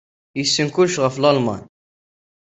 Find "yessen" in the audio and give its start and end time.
0.37-0.67